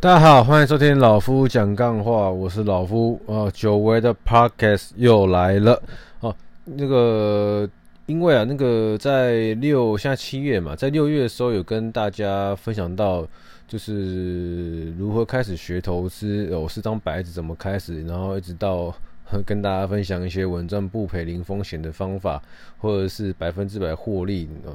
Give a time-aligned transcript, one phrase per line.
[0.00, 3.50] 大家好，欢迎收听老夫讲干话，我是老夫啊。
[3.52, 5.82] 久违的 Podcast 又来了
[6.20, 6.32] 啊。
[6.64, 7.68] 那个，
[8.06, 13.26] 因为啊，那个在六，现在七月嘛，在六月的时候有跟大家分享到，
[13.66, 18.94] 就是如何开始学投资，我是张白纸怎么开始，然后一直到
[19.44, 22.40] 跟大家分享一些稳赚不赔、零风险的方法，
[22.78, 24.70] 或者是百分之百获利啊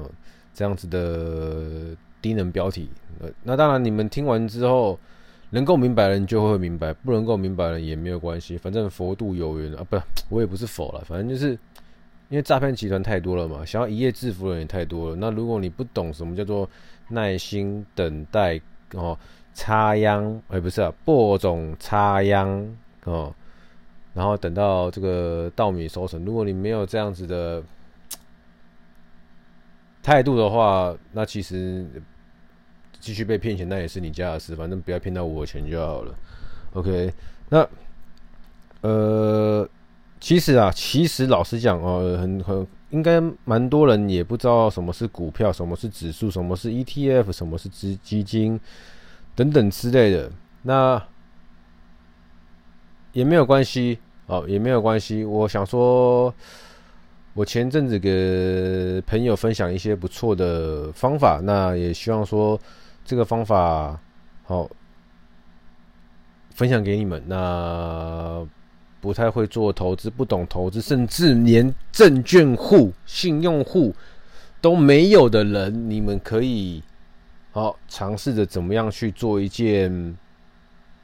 [0.53, 2.89] 这样子的低能标题。
[3.21, 4.99] 呃那当然，你们听完之后。
[5.53, 9.95] 能够明白人就会明白，不能够明白人也没有关系，反正佛度有缘啊，不，
[10.29, 11.51] 我也不是佛了，反正就是
[12.29, 15.15] 因为诈骗集团太多了嘛，想要一夜致富的人也太多了。
[15.15, 16.67] 那如果你不懂什么叫做
[17.09, 18.59] 耐心等待
[18.93, 19.15] 哦，
[19.53, 23.31] 插秧，哎，不是啊，播种插秧哦，
[24.15, 27.61] 然后等到这个稻米收成，如果你没有这样子的
[30.01, 31.85] 态度的话，那其实。
[33.03, 36.15] 继续被骗钱，那也是你家的事，反正不要骗到我的钱就好了。
[36.71, 37.13] OK，
[37.49, 37.67] 那
[38.79, 39.67] 呃，
[40.21, 48.57] 其实啊，其实老实讲哦，很很应该蛮多人也不知道什么是股票，什么是指数，什么是 ETF，什么是基基金
[49.35, 50.31] 等等之类的。
[50.61, 51.03] 那
[53.11, 55.25] 也没有关系哦，也没有关系。
[55.25, 56.33] 我想说，
[57.33, 62.57] 我前阵子给朋友分享一些不错的方法，那也希望说。
[63.05, 63.99] 这个方法
[64.45, 64.69] 好，
[66.51, 67.21] 分享给你们。
[67.27, 68.47] 那
[69.01, 73.93] 不太会做投资、不懂投资，甚至连证券户、信用户
[74.61, 76.81] 都没有的人，你们可以
[77.51, 80.17] 好尝试着怎么样去做一件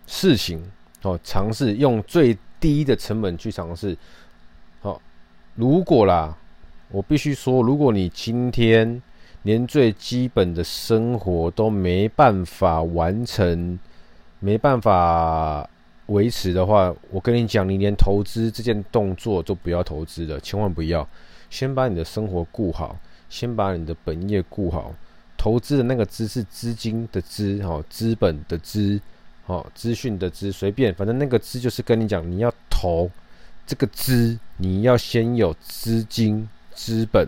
[0.07, 0.63] 事情。
[1.01, 3.97] 好，尝试用最低的成本去尝试。
[4.81, 5.01] 好，
[5.55, 6.37] 如果啦，
[6.89, 9.01] 我必须说，如果你今天。
[9.43, 13.79] 连最基本的生活都没办法完成，
[14.39, 15.67] 没办法
[16.07, 21.07] 维持的话，我跟你讲，你连投资这件动作都不要投资了，千万不要。
[21.49, 22.97] 先把你的生活顾好，
[23.29, 24.93] 先把你的本业顾好。
[25.37, 28.99] 投资的那个资是资金的资，哦，资本的资，
[29.45, 33.09] 哦，资讯的资，随便，反正那个资就是跟你讲，你要投
[33.65, 37.25] 这个资，你要先有资金、资本，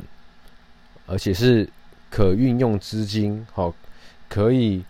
[1.07, 1.69] 而且是。
[2.11, 3.73] 可运用资金，好，
[4.29, 4.83] 可以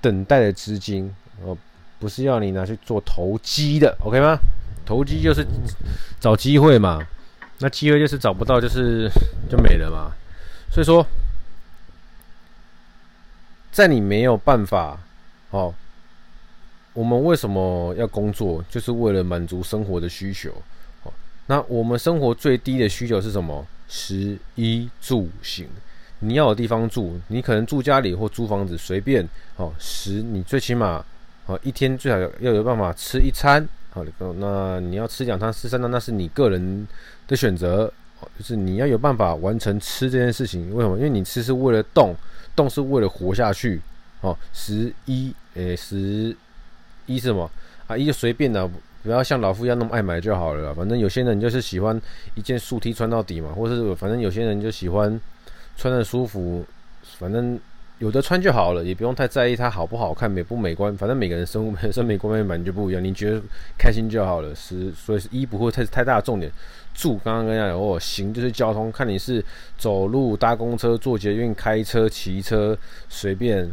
[0.00, 1.12] 等待的资金，
[1.42, 1.56] 哦，
[1.98, 4.38] 不是要你拿去做投机的，OK 吗？
[4.84, 5.44] 投机就是
[6.20, 7.04] 找机会嘛，
[7.58, 9.10] 那机会就是找不到，就是
[9.50, 10.12] 就没了嘛。
[10.70, 11.04] 所以说，
[13.72, 15.00] 在你没有办法，
[15.50, 15.74] 哦，
[16.92, 18.62] 我们为什么要工作？
[18.68, 20.50] 就是为了满足生活的需求。
[21.04, 21.12] 哦，
[21.46, 23.66] 那我们生活最低的需求是什么？
[23.88, 25.66] 食衣住行。
[26.20, 29.72] 你要有地方住，你可能住家里或租房子，随便哦。
[29.78, 31.04] 食你最起码
[31.46, 33.66] 哦，一天最好要有办法吃一餐。
[33.90, 34.04] 好，
[34.38, 36.86] 那你要吃两餐、吃三餐，那是你个人
[37.26, 37.92] 的选择。
[38.20, 40.74] 哦就是你要有办法完成吃这件事情。
[40.74, 40.96] 为什么？
[40.96, 42.12] 因为你吃是为了动，
[42.56, 43.80] 动是为了活下去。
[44.20, 46.36] 哦，十一诶，十
[47.06, 47.48] 一是什么
[47.86, 47.96] 啊？
[47.96, 48.68] 一就随便的，
[49.04, 50.74] 不要像老夫一样那么爱买就好了。
[50.74, 52.00] 反正有些人就是喜欢
[52.34, 55.20] 一件素 T 穿到底嘛，或是反正有些人就喜欢。
[55.78, 56.62] 穿的舒服，
[57.18, 57.58] 反正
[57.98, 60.94] 有的穿就好了，也不用太在意它好不好看、美不美观。
[60.96, 63.40] 反正每个人生活 审美观念本来就不一样，你觉得
[63.78, 64.54] 开心就好了。
[64.54, 66.52] 是，所以是衣不会太太大的重点。
[66.92, 69.42] 住刚刚跟大家讲哦，行就是交通，看你是
[69.78, 72.76] 走路、搭公车、坐捷运、开车、骑车，
[73.08, 73.70] 随便。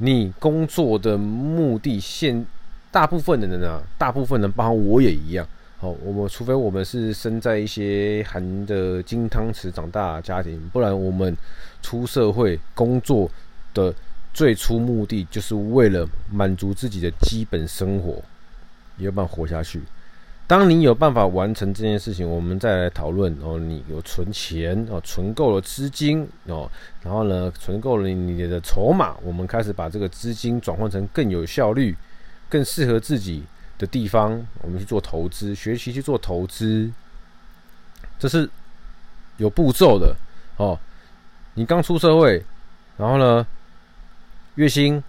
[0.00, 2.46] 你工作的目的，现
[2.92, 5.44] 大部分的人啊，大部分人，包括我也一样。
[5.80, 11.36] 好，我们除非我们是生在一些含着金汤匙长大的家庭，不然我们
[11.80, 13.30] 出社会工作
[13.72, 13.94] 的
[14.34, 18.20] 最初目的就是为了满足自己的基本生活，
[18.96, 19.80] 有办法活下去。
[20.48, 23.56] 当你有办法完成这件事情，我们再来讨论哦。
[23.56, 26.68] 你有存钱哦，存够了资金哦，
[27.04, 31.94] 然后呢，存够了你的筹码，我们开始把这个资金转换成更有效率、
[32.48, 33.44] 更适合自己。
[33.78, 36.90] 的地方，我们去做投资，学习去做投资，
[38.18, 38.50] 这是
[39.36, 40.14] 有步骤的
[40.56, 40.78] 哦。
[41.54, 42.44] 你刚出社会，
[42.96, 43.46] 然后呢，
[44.56, 45.02] 月薪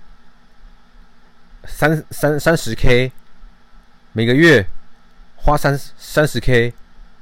[1.65, 3.11] 三三三十 K，
[4.13, 4.65] 每个月
[5.35, 6.73] 花三三十 K，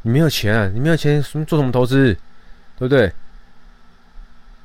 [0.02, 2.14] 你没有钱啊，你没有钱，什么做什么投资，
[2.78, 3.12] 对不对？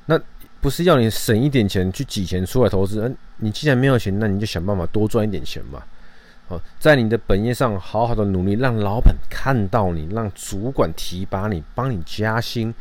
[0.06, 0.20] 那
[0.60, 3.00] 不是要你省一点钱去挤钱出来投资？
[3.02, 5.82] 嗯，你既然没有钱，那你就想办法多赚一点钱嘛。
[6.48, 12.74] 哦在你的本业上好好的努力，让老板看到你，让主管提拔你，帮你加薪。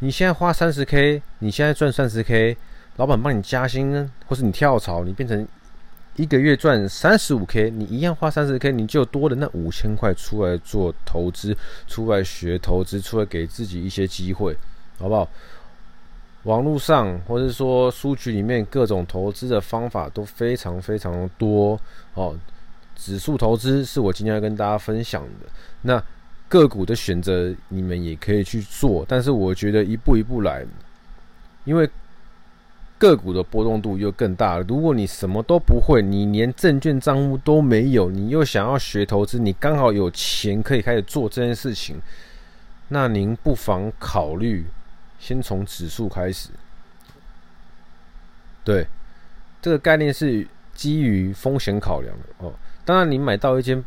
[0.00, 2.56] 你现在花三十 K，你现在赚三十 K，
[2.96, 5.46] 老板帮你加薪呢，或是你跳槽，你变成
[6.16, 11.56] 一个月赚三十五 K，你一样花三十 K，你就多了那五千块出来做投资，
[11.86, 14.56] 出来学投资，出来给自己一些机会，
[14.98, 15.28] 好不好？
[16.44, 21.78] 网络上或者说书局里面各种投资的方法都非常非常多
[22.14, 22.34] 哦。
[23.00, 25.46] 指数投资是我今天要跟大家分享的。
[25.82, 26.02] 那
[26.48, 30.66] 个股的选择你们也可以去做，但是我觉得一步一步来，
[31.64, 31.88] 因为。
[33.00, 34.64] 个股的波动度又更大了。
[34.68, 41.98] 如果你什么都不会，你连证券账户都没有，你又想要学投资，你刚好有钱可以开始做这件事情，
[42.88, 44.66] 那您不妨考虑
[45.18, 46.50] 先从指数开始。
[48.62, 48.86] 对，
[49.62, 52.52] 这个概念是基于风险考量的哦。
[52.84, 53.82] 当然，你买到一间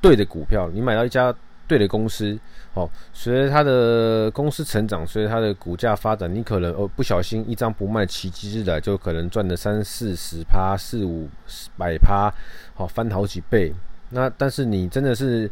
[0.00, 1.34] 对的股票，你买到一家。
[1.68, 2.38] 对的公司，
[2.74, 11.30] 哦，随着它的公司成长，随着它的股价发展，你可能哦不小心一张不卖，奇迹日来就可能赚了三四十趴、四五
[11.78, 12.30] 百趴，
[12.74, 13.72] 好翻好几倍。
[14.10, 15.50] 那但是你真的是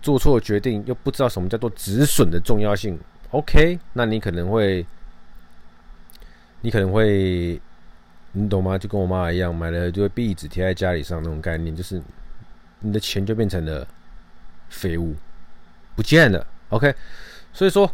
[0.00, 2.98] 做错决定，又不知道什么叫做止损的重要性。
[3.32, 4.86] OK，那你可能会，
[6.62, 7.60] 你可能会，
[8.32, 8.78] 你懂吗？
[8.78, 12.02] 就跟我妈一样，买了就会壁纸贴在家里上那种概念，就是
[12.80, 13.86] 你的钱就变成了。
[14.70, 15.16] 废物
[15.96, 16.94] 不见了，OK，
[17.54, 17.90] 所以说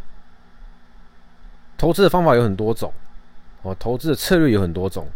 [1.79, 2.93] 投资的方法有很多种，
[3.63, 5.07] 哦，投资的策略有很多种，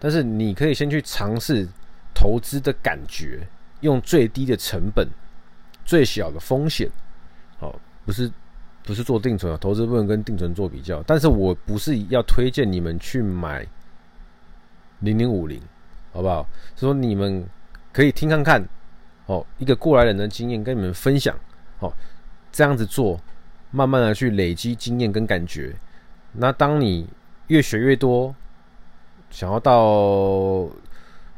[0.00, 1.64] 但是你可以先去尝试
[2.12, 3.46] 投资的感觉，
[3.82, 5.08] 用最低的成本、
[5.84, 6.90] 最小的风险，
[7.60, 7.72] 哦，
[8.04, 8.28] 不是
[8.82, 13.64] 不是做定存啊，投资不能跟定存做比较，但是我不是要推荐你们去买
[15.00, 15.60] 零零五零，
[16.12, 16.46] 好不好？
[16.74, 17.46] 所以说你们
[17.92, 18.66] 可以听看看。
[19.26, 21.36] 哦，一个过来人的经验跟你们分享，
[21.80, 21.92] 哦，
[22.50, 23.20] 这样子做，
[23.70, 25.76] 慢慢的去累积经验跟感觉。
[26.32, 27.06] 那当你
[27.48, 28.34] 越学越多，
[29.28, 30.66] 想要到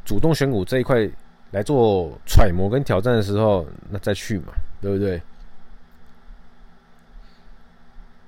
[0.04, 1.10] 主动选股这一块
[1.50, 5.20] 来做揣摩跟挑战的时候，那再去嘛，对不对？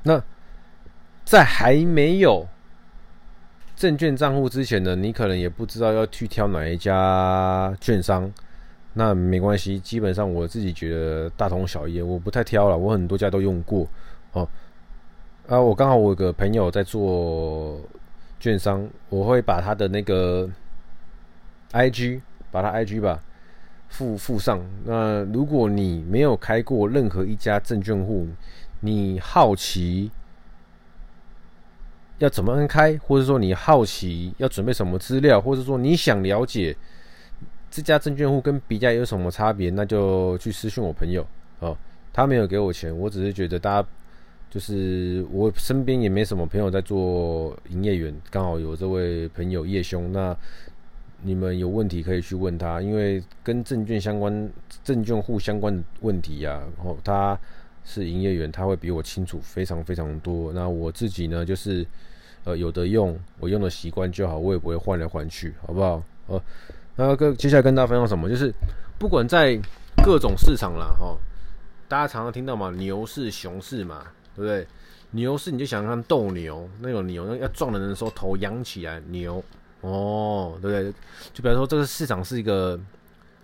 [0.03, 0.21] 那
[1.25, 2.45] 在还没有
[3.77, 8.33] 证券账户之前呢，你可能也不知道要去挑哪一家券商。
[8.95, 13.89] 那没关系，基本上我自己觉得大同小异，我不太挑了，我很多家都用过
[14.33, 14.47] 哦。
[15.49, 17.81] 啊，我刚好我有个朋友在做
[18.39, 20.49] 券商，我会把他的那个
[21.73, 22.21] IG，
[22.51, 23.19] 把他 IG 吧
[23.89, 24.61] 附附上。
[24.85, 28.29] 那如果你没有开过任何一家证券户，
[28.81, 30.11] 你好奇
[32.23, 36.75] 要怎么开，或者说你好奇要准备什么资料，或者说你想了解。
[37.75, 39.71] 这家证券户跟别家有什么差别？
[39.71, 41.27] 那就去私讯我朋友
[41.61, 41.75] 哦。
[42.13, 43.89] 他没有给我钱，我只是觉得大家
[44.51, 50.13] 就是我身边也没什么朋友在做营业员，刚好有这位朋友叶兄。
[50.13, 50.37] 那
[51.23, 54.51] 你们有问题可以去问他，因为跟证券相关、
[54.85, 57.39] 证券户相关的问题呀，哦，他
[57.85, 60.53] 是营业员，他会比我清楚非常非常多。
[60.53, 61.87] 那我自己呢，就是
[62.45, 66.03] 呃有的用，我用的习惯就好，我也不会换来换去，好不好？
[66.27, 66.43] 哦。
[66.95, 68.29] 那跟接下来跟大家分享什么？
[68.29, 68.53] 就是
[68.99, 69.59] 不管在
[70.05, 71.17] 各种市场啦，哈，
[71.89, 74.05] 大家常常听到嘛，牛市、熊市嘛，
[74.37, 74.67] 对不对？
[75.13, 79.43] 牛市你就想看斗牛，那种牛那要撞人的时候头扬起来，牛
[79.81, 80.93] 哦，对不对？
[81.35, 82.79] 就比方说这个市场是一个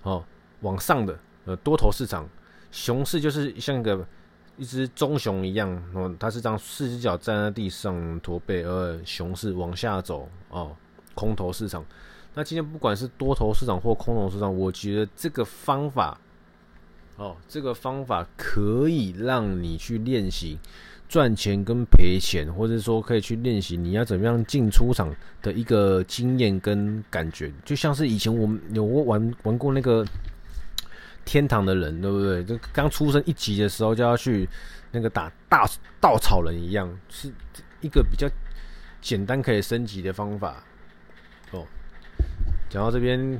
[0.02, 0.22] 哦
[0.60, 2.28] 往上的呃多头市场，
[2.70, 4.06] 熊市就是像一个
[4.58, 10.76] 一只棕熊一样，哦，它是这样四只脚站在地上驼背，而熊市往下走哦，
[11.14, 11.84] 空头市场。
[12.34, 16.20] 那今天不管是多头市场或空头市场，我觉得这个方法，
[17.16, 20.58] 哦，这个方法可以让你去练习
[21.08, 30.04] 赚钱跟赔钱，或者说可以去练习你要怎么样进出场的一个经验跟感觉，就像是以前我们有玩玩过那个
[31.28, 32.42] 天堂的人，对不对？
[32.42, 34.48] 就刚出生一级的时候就要去
[34.92, 35.68] 那个打大
[36.00, 37.30] 稻草人一样，是
[37.82, 38.26] 一个比较
[39.02, 40.64] 简单可以升级的方法，
[41.50, 41.66] 哦。
[42.70, 43.38] 讲到这边，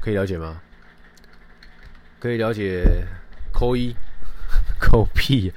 [0.00, 0.60] 可以了解吗？
[2.20, 3.04] 可以了解，
[3.52, 3.92] 扣一，
[4.78, 5.52] 扣屁。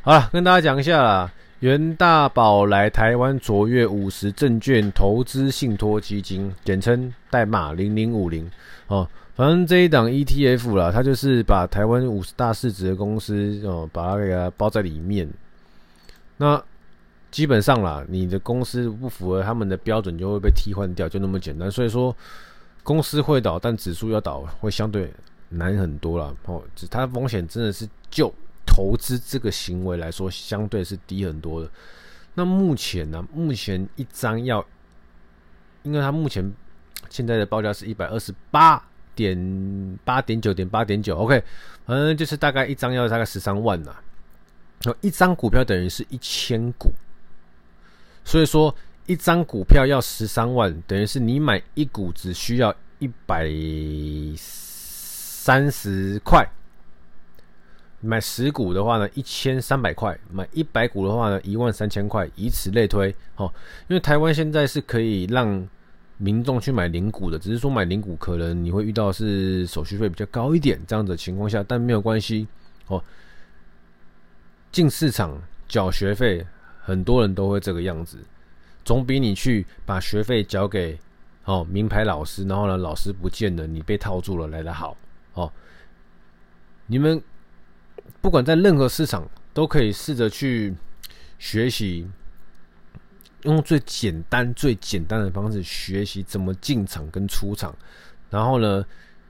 [0.00, 1.30] 好了，跟大家讲一下，
[1.64, 8.46] 元大宝来台湾卓越五十证券投资信托基金，简称代码零零五零。
[8.88, 15.26] 哦，反正这一档 ETF 啦，它就是把台湾五十大市值的公司哦，把它给它包在里面。
[16.36, 16.62] 那
[17.30, 21.70] 基本上啦，你的公司不符合他们的标准，就会被替换掉，就那么简单。
[21.70, 22.14] 所以说，
[22.82, 25.10] 公司会倒，但指数要倒会相对
[25.48, 26.30] 难很多啦。
[26.44, 28.30] 哦，它风险真的是就
[28.66, 31.70] 投资这个行为来说，相对是低很多的。
[32.34, 34.64] 那目前呢，目前一张要，
[35.82, 36.52] 因为它目前
[37.08, 41.42] 现在的报价是一百二十八点八点九点八点九，OK，
[41.86, 43.94] 嗯，就是大概一张要大概十三万呐。
[45.00, 46.92] 一张股票等于是一千股，
[48.24, 48.74] 所以说
[49.06, 53.48] 一张股票要十三万，等于是你买一股只需要一百
[54.36, 56.46] 三十块。
[58.04, 63.14] 买十股的话呢，一千三百块；买一百股的话呢，一万三千块，以此类推。
[63.36, 63.50] 哦，
[63.88, 65.66] 因为台湾现在是可以让
[66.18, 72.46] 民众去买零股的，只是说买零股可能你会遇到是手续费比较高一点这样子情况下，但没有关系。
[72.88, 73.02] 哦，
[74.70, 76.46] 进市场缴学费，
[76.82, 78.18] 很多人都会这个样子，
[78.84, 80.98] 总比你去把学费交给
[81.44, 84.96] 哦名牌老师，然后呢老师不见了，你被套住了来得好。
[85.32, 85.50] 哦，
[86.86, 87.22] 你们。
[88.24, 90.74] 不管在任何市场，都可以试着去
[91.38, 92.08] 学习，
[93.42, 97.76] 用最简单、最简单的方式学习怎么进场跟出场。
[98.30, 98.82] 然后呢，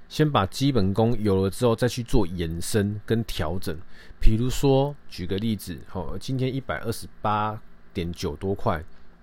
[0.09, 3.77] 先把基本功有了之后，再去做延伸跟调整。
[4.21, 7.61] 比如说，举个例子，哦，今天一百二十八
[7.93, 8.81] 点九多块，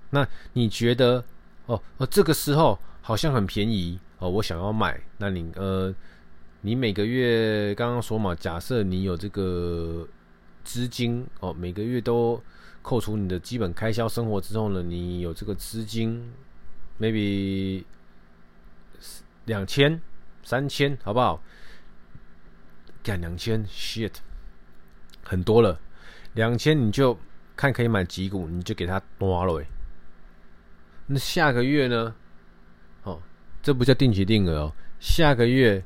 [0.09, 1.23] 那你觉得，
[1.67, 5.95] 哦，哦，这个时候好像很便宜哦，我想要买，那你呃。
[6.63, 10.07] 你每个月刚刚说嘛，假设你有这个
[10.63, 12.41] 资金哦，每个月都
[12.83, 16.31] 扣除你的基本开销生活之后呢，你有这个资金
[16.99, 17.83] ，maybe
[19.45, 19.99] 两千、
[20.43, 21.41] 三千，好不好？
[23.01, 24.13] 干两千，shit，
[25.23, 25.79] 很多了。
[26.35, 27.17] 两千你就
[27.55, 29.65] 看可以买几股，你就给他多了喂。
[31.07, 32.13] 那下个月呢？
[33.01, 33.19] 哦，
[33.63, 35.83] 这不叫定期定额哦，下个月。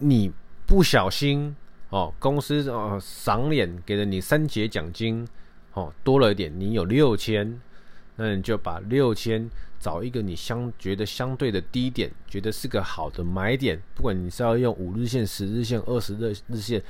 [0.00, 0.32] 你
[0.66, 1.54] 不小心
[1.90, 5.26] 哦，公司哦赏脸给了你三节奖金
[5.74, 7.60] 哦，多了一点，你有六千，
[8.16, 13.80] 那你就把六千找一个你相觉得相对的低点，觉得是个好的买点。
[13.94, 16.82] 不管你是要用五日线、十日线、二十日日线、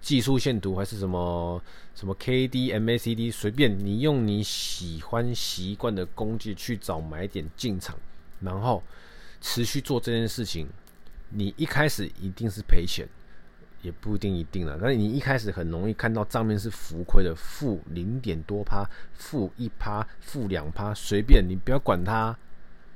[0.00, 1.62] 技术线图，还是什么
[1.94, 7.96] 什么 K D M A C D，随便你用你喜欢习惯的工具去找买点进场，
[8.40, 8.82] 然后
[9.40, 10.68] 持续做这件事情。
[11.30, 13.06] 你一开始一定是赔钱，
[13.82, 14.78] 也不一定一定了。
[14.80, 22.36] 但是你一开始很容易看到账面是浮亏的，负零点多趴，负一趴，负两趴，随便你不要管它，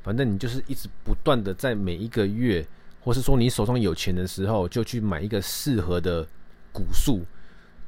[0.03, 2.67] 反正你就是一直不断的在每一个月，
[3.01, 6.27] 或是说你手上有钱的时候，就去买一个适合的
[6.73, 7.25] 股数，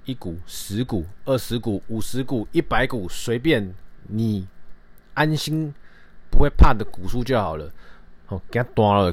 [0.04, 3.74] 一股、十股、二十股、五十股、一百股，随便
[4.08, 4.46] 你
[5.14, 5.72] 安心
[6.30, 7.72] 不会怕的股数就好了。
[8.26, 9.12] 好，给它断了。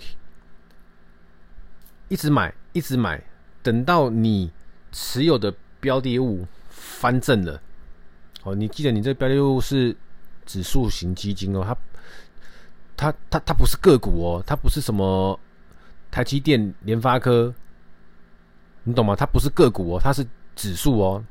[2.12, 3.24] 一直买，一直买，
[3.64, 4.52] 等到你
[4.92, 7.62] 持有的标的物翻正了，
[8.44, 9.96] 哦，你记得你这标的物是
[10.46, 11.78] 指数型基金哦，它
[12.98, 15.40] 它它它不是个股哦，它不是什么
[16.12, 17.54] 台积电、联发科，
[18.84, 19.16] 你懂吗？
[19.16, 21.24] 它不是个股哦，它是指数哦，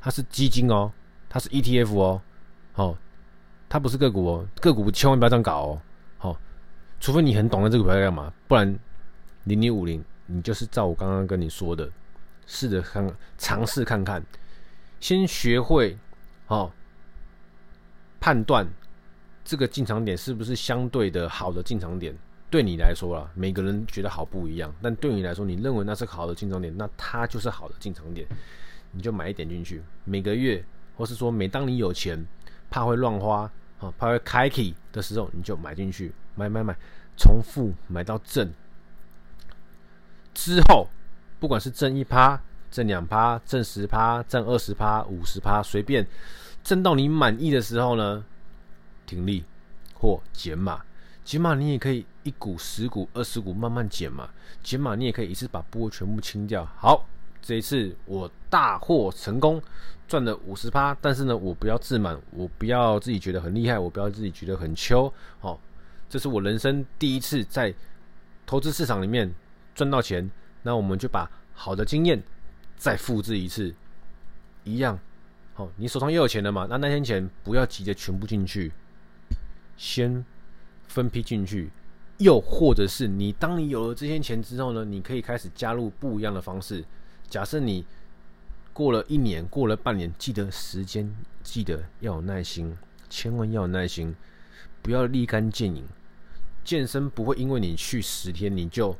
[0.00, 0.92] 它是基金哦，
[1.28, 2.22] 它是 ETF 哦，
[2.76, 2.96] 哦，
[3.68, 5.82] 它不是个股哦，个股千万不要这样搞哦，
[6.18, 6.40] 好，
[7.00, 8.78] 除非你很懂得这个股票干嘛，不然。
[9.44, 11.90] 零零五零，你就是照我刚刚跟你说的，
[12.46, 14.22] 试着看，尝试看看，
[15.00, 15.96] 先学会
[16.48, 16.70] 哦，
[18.20, 18.66] 判断
[19.44, 22.16] 这个进场点是不是相对的好的进场点。
[22.50, 28.24] 对你来说啦，每个人觉得好不一样，但对你来说，你认为那是好的进场点，那它就是好的进场点，
[28.92, 29.82] 你就买一点进去。
[30.04, 30.64] 每个月，
[30.96, 32.24] 或是说每当你有钱，
[32.70, 36.76] 怕会乱花啊，怕会开启的时候，你就买进去，买买买，
[37.16, 38.48] 从负买到正。
[40.34, 40.88] 之后，
[41.38, 46.04] 不管是挣一趴、挣两趴、挣十趴、挣二十趴、五十趴，随便
[46.62, 48.24] 挣到你满意的时候呢，
[49.06, 49.44] 停利
[49.94, 50.82] 或减码。
[51.24, 54.28] 减码你也可以一股、十股、二十股慢慢减嘛。
[54.62, 56.68] 减码你也可以一次把波全部清掉。
[56.76, 57.06] 好，
[57.40, 59.62] 这一次我大获成功，
[60.06, 60.94] 赚了五十趴。
[61.00, 65.10] 但是呢，我不要自满，我不要自己觉得很厉害，我不要自己觉得很秋。
[65.38, 65.58] 好，
[66.08, 67.72] 这是我人生第一次在
[68.44, 69.32] 投资市场里面。
[69.74, 70.30] 赚到钱，
[70.62, 72.22] 那我们就把好的经验
[72.76, 73.74] 再复制一次，
[74.62, 74.98] 一样。
[75.52, 76.66] 好，你手上又有钱了嘛？
[76.68, 78.72] 那那些钱不要急着全部进去，
[79.76, 80.24] 先
[80.88, 81.70] 分批进去。
[82.18, 86.84] 又或者是你当你有了这些钱之后呢，你可以开始加入不一样的方式。
[87.28, 87.84] 假设你
[88.72, 91.12] 过了一年，过了半年，记得时间，
[91.42, 92.76] 记得要有耐心，
[93.08, 94.14] 千万要有耐心，
[94.82, 95.84] 不要立竿见影。
[96.64, 98.96] 健身不会因为你去十天你就。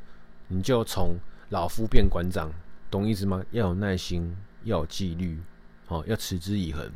[0.47, 1.17] 你就从
[1.49, 2.51] 老夫变馆长，
[2.89, 3.43] 懂意思吗？
[3.51, 5.39] 要有耐心，要有纪律，
[5.85, 6.91] 好，要持之以恒。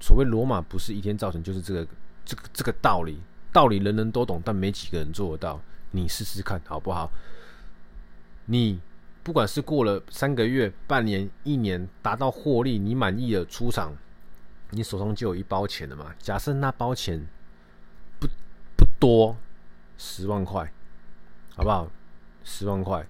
[0.00, 1.86] 所谓罗马不是一天造成，就是这个
[2.24, 3.20] 这个这个道理。
[3.52, 5.60] 道理人人都懂，但没几个人做得到。
[5.90, 7.10] 你试试看好不好？
[8.46, 8.80] 你
[9.24, 13.92] 不管是过了三个月、半年、一年，达到获利，你满意了出场，
[14.70, 16.14] 你手上就有一包钱了嘛。
[16.18, 17.26] 假设那包钱
[18.20, 18.28] 不
[18.76, 19.36] 不多，
[19.98, 20.72] 十万块，
[21.60, 21.86] 好不好？
[22.42, 23.06] 十万块，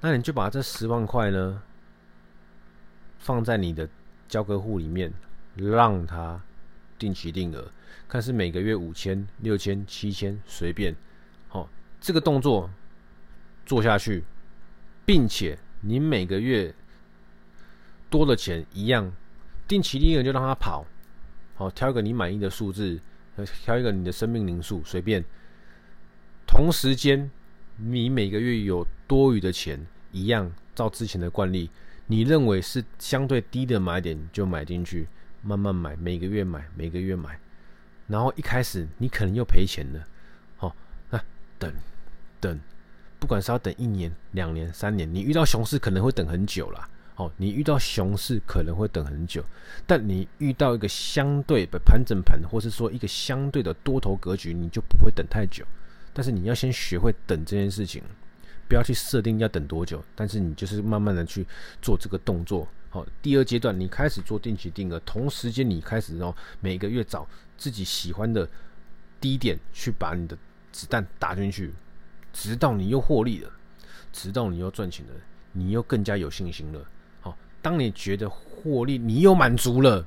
[0.00, 1.62] 那你就把这十万块呢
[3.18, 3.86] 放在你的
[4.26, 5.12] 交割户里面，
[5.56, 6.40] 让它
[6.98, 7.70] 定期定额，
[8.08, 10.96] 看是每个月五千、六千、七千，随便。
[11.48, 11.68] 好，
[12.00, 12.70] 这个动作
[13.66, 14.24] 做下去，
[15.04, 16.74] 并且你每个月
[18.08, 19.12] 多的钱一样，
[19.68, 20.86] 定期定额就让它跑。
[21.56, 22.98] 好，挑一个你满意的数字，
[23.62, 25.22] 挑一个你的生命灵数，随便。
[26.46, 27.30] 同时间，
[27.76, 31.70] 你每个月有多余的钱，一样照之前的惯例，
[32.06, 35.08] 你认为是相对低的买点就买进去，
[35.42, 37.38] 慢慢买，每个月买，每个月买。
[38.08, 40.06] 然后一开始你可能又赔钱了，
[40.56, 40.74] 好，
[41.10, 41.18] 那
[41.58, 41.72] 等
[42.40, 42.60] 等，
[43.18, 46.88] 不管是要等一年、两年、三年，你遇到熊市可能会等很久啦。
[47.14, 49.44] 好，你遇到熊市可能会等很久，
[49.86, 55.64] 但你遇到一个相对的盘整盘，或是说一个相对的多头格局，你就不会等太久。
[56.12, 58.02] 但是你要先学会等这件事情，
[58.68, 61.46] 不要去设定要等多久，但是你就是慢慢的去
[61.80, 62.68] 做这个动作。
[62.90, 67.26] 好，第二阶段你开始做定期定额，同时间你开始哦，每个月找
[67.56, 68.46] 自己喜欢的
[69.18, 70.36] 低点去把你的
[70.70, 71.72] 子弹打进去，
[72.32, 73.50] 直到你又获利了，
[74.12, 75.12] 直到你又赚钱了，
[75.52, 76.86] 你又更加有信心了。
[77.22, 80.06] 好，当你觉得获利你又满足了，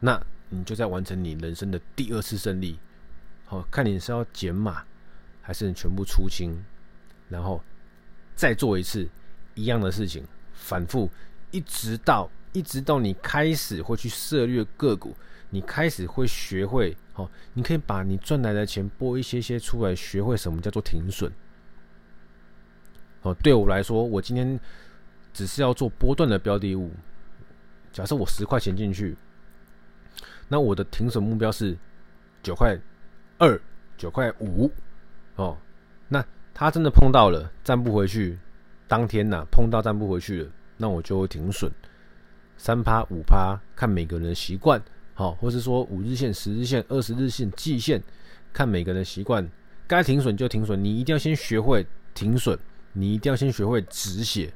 [0.00, 2.78] 那你就在完成你人生的第二次胜利。
[3.44, 4.82] 好，看你是要减码。
[5.46, 6.64] 还是你全部出清，
[7.28, 7.62] 然后
[8.34, 9.06] 再做一次
[9.54, 10.24] 一样的事情，
[10.54, 11.10] 反复，
[11.50, 15.14] 一直到一直到你开始会去涉猎个股，
[15.50, 21.30] 你开始会学会，哦，你可以把你赚来的钱拨一些些出来，学会什么叫做停损。
[23.20, 24.58] 哦，对我来说，我今天
[25.34, 26.90] 只是要做波段的标的物，
[27.92, 29.14] 假设我十块钱进去，
[30.48, 31.76] 那我的停损目标是
[32.42, 32.78] 九块
[33.36, 33.60] 二、
[33.98, 34.72] 九块五。
[35.36, 35.56] 哦，
[36.08, 38.38] 那他真的碰到了，站不回去，
[38.86, 41.70] 当天呐、碰到站不回去了，那我就会停损，
[42.56, 44.80] 三趴五趴，看每个人的习惯，
[45.14, 48.00] 好，或是说五日线、十日线、二十日线、季线，
[48.52, 49.48] 看每个人的习惯，
[49.88, 52.56] 该停损就停损，你一定要先学会停损，
[52.92, 54.52] 你一定要先学会止血，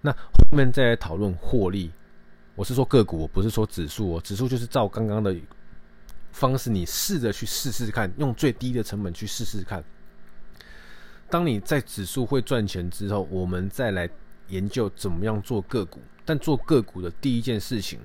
[0.00, 1.92] 那后面再来讨论获利，
[2.56, 5.36] 我是说个股，我不是说指数哦，指数就是照刚刚的。
[6.38, 9.82] 方式，你试着去试试看，用最低的成本去试试看。
[11.28, 14.08] 当你在指数会赚钱之后，我们再来
[14.46, 16.00] 研究怎么样做个股。
[16.24, 17.98] 但做个股的第一件事情，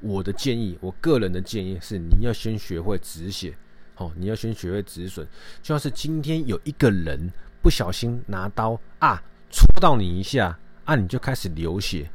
[0.00, 3.54] 我的建议，我个人的建议是，你要先学会止血。
[3.96, 5.26] 哦，你要先学会止损。
[5.60, 12.10] 就像是今天有一个人不小心拿刀啊，戳到你一下啊，你就开始流血。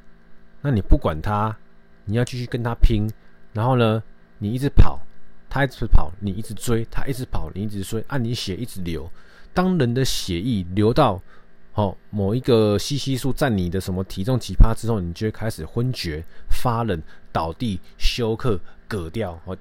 [0.62, 1.55] 那你不管他，
[2.05, 3.08] 你要继续跟他拼。
[3.53, 4.01] 然后呢，
[4.39, 4.99] 你一直跑。
[5.56, 8.04] 他一直跑，你一直追；他一直跑，你一直追。
[8.10, 9.10] 按、啊、你血一直流，
[9.54, 11.22] 当人的血液流到
[11.76, 19.39] 哦某一个 CC 数占你的什么体重几趴之后，你就会开始昏厥、发冷、倒地、休克、嗝掉。
[19.46, 19.58] 哦，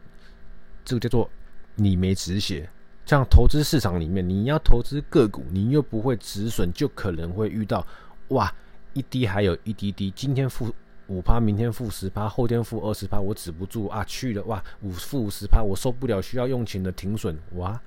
[0.85, 1.31] 这个叫做
[1.77, 2.69] 你没止血。
[3.07, 7.87] 像投资市场里面，你要投资个股，你又不会止损，就可能会遇到
[8.31, 8.53] 哇
[8.95, 10.75] 一滴还有一滴滴，今天负。
[11.09, 14.03] 五趴，明天负十趴，后天负二十趴，我止不住啊！
[14.05, 17.81] 去了哇，五负五十趴，我受不了，需要用钱的停损哇！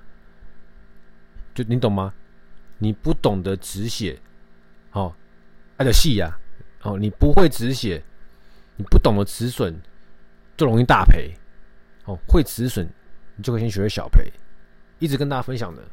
[1.55, 2.13] 就你懂吗？
[2.77, 4.19] 你不懂得止血，
[4.91, 5.13] 哦，
[5.77, 6.37] 爱的戏呀，
[6.83, 8.03] 哦，你不会止血，
[8.75, 9.73] 你不懂得止损，
[10.55, 11.33] 就容易大赔。
[12.05, 12.87] 哦，会止损，
[13.35, 14.31] 你就可以先学会小赔。
[14.99, 15.83] 一直跟大家分享的，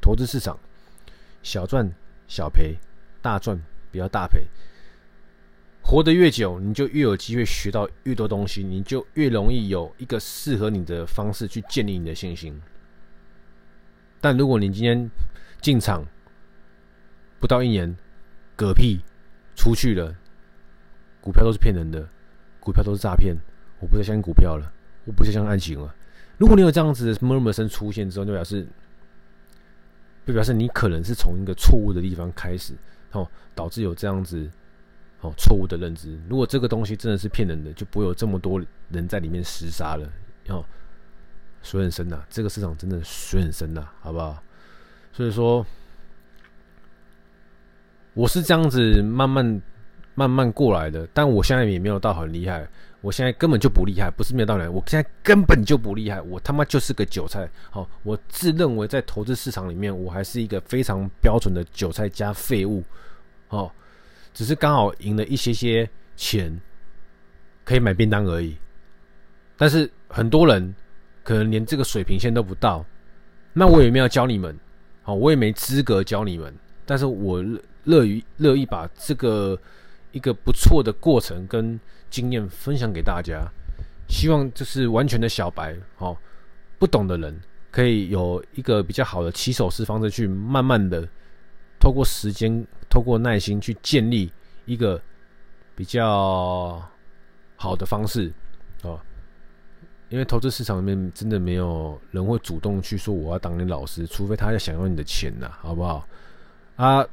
[0.00, 0.58] 投资市场，
[1.42, 1.88] 小赚
[2.26, 2.76] 小赔，
[3.22, 3.58] 大赚
[3.90, 4.46] 不要大赔。
[5.86, 12.58] 活得越久，你就越有机会学到越多东西，你就越容易有一个适合你的方式去建立你的信心。
[14.18, 15.08] 但如果你今天
[15.60, 16.02] 进场
[17.38, 17.94] 不到一年，
[18.56, 19.00] 嗝屁
[19.54, 20.16] 出去了，
[21.20, 22.08] 股票都是骗人的，
[22.58, 23.36] 股票都是诈骗，
[23.78, 24.72] 我不再相信股票了，
[25.04, 25.94] 我不再相信爱情了。
[26.38, 28.66] 如果你有这样子的 murmur 声出现之后，就表示，
[30.26, 32.72] 就表示你可能是从一个错误的地方开始，
[33.12, 34.50] 哦，导致有这样子。
[35.24, 36.20] 哦，错误的认知。
[36.28, 38.60] 如果这个东西真的是骗人的，就不会有这么多
[38.90, 40.06] 人在里面厮杀了。
[40.48, 40.62] 哦，
[41.62, 44.42] 水很深呐，这个市场真的水很深呐，好不好？
[45.14, 45.64] 所以说，
[48.12, 49.62] 我是这样子慢慢
[50.14, 51.08] 慢慢过来的。
[51.14, 52.68] 但我现在也没有到很厉害，
[53.00, 54.68] 我现在根本就不厉害，不是没有道理。
[54.68, 57.48] 我现在根本就不厉害，我他妈就是个韭菜。
[57.70, 62.84] 好，我自认为在投资市场里面，我还是一个非常标准的韭菜加废物。
[63.48, 63.74] 好，
[64.34, 66.60] 只是刚好赢了一些些钱，
[67.64, 68.54] 可以买便当而已。
[69.56, 70.74] 但是很多人
[71.22, 72.84] 可能连这个水平线都不到，
[73.54, 74.54] 那我也没有教你们，
[75.02, 76.54] 好，我也没资格教你们。
[76.84, 77.42] 但是我
[77.84, 79.58] 乐于乐意把这个
[80.12, 81.80] 一个不错的过程跟。
[82.10, 83.44] 经验分享给大家，
[84.08, 86.16] 希望就是完全的小白，哦，
[86.78, 87.36] 不懂的人
[87.72, 91.08] 可以有一个比较好的起手式方式，去慢慢的
[91.80, 94.30] 透过时间、透过耐心去建立
[94.66, 95.02] 一个
[95.74, 96.80] 比较
[97.56, 98.32] 好的方式，
[98.84, 99.00] 哦，
[100.10, 106.06] 因为投资市场里面真的没有人会主动去说我要当你老师，除非他要想要你的钱呐，好不好？
[106.76, 107.04] 啊，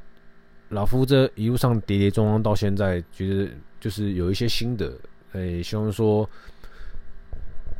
[0.68, 3.50] 老夫这一路上跌跌撞撞到现在，觉得。
[3.82, 4.96] 就是有一些心得，
[5.32, 6.30] 哎、希望说，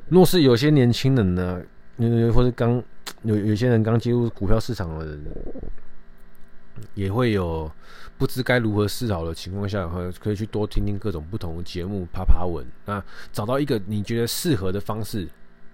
[0.08, 1.62] 若是有些年轻人呢，
[2.34, 2.82] 或者刚
[3.22, 5.24] 有有些人刚进入股票市场的人，
[6.94, 7.70] 也会有
[8.18, 9.88] 不知该如何是好的情况下，
[10.20, 15.28] 可以去多听听各种不同的节目，爬爬文，那找到一个你觉得适合的方式，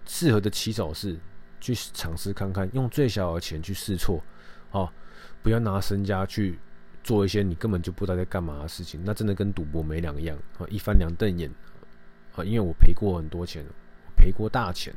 [0.07, 1.19] 适合的起手式，
[1.61, 4.23] 去尝试看看，用最小的钱去试错，
[4.71, 4.91] 哦，
[5.43, 6.59] 不要拿身家去。
[7.05, 10.67] 做一些你根本就不知道在干嘛的事情，那真的跟赌博没两样啊！
[10.69, 11.51] 一翻两瞪眼
[12.35, 12.45] 啊！
[12.45, 13.65] 因为我赔过很多钱，
[14.15, 14.93] 赔过大钱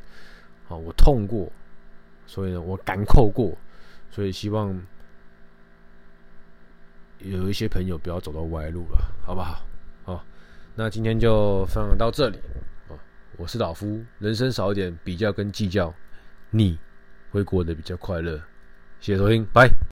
[0.68, 0.76] 啊！
[0.76, 1.50] 我痛过，
[2.28, 3.58] 所以呢，我敢扣过，
[4.10, 4.78] 所以希望
[7.24, 9.66] 有一些朋友不要走到歪路了，好不好？
[10.04, 10.26] 好，
[10.76, 12.38] 那今天就分享到这里
[12.90, 12.98] 啊！
[13.38, 15.94] 我是老夫，人生少一点比较跟计较，
[16.50, 16.78] 你
[17.32, 18.38] 会过得比较快乐。
[19.00, 19.72] 谢谢收听，拜。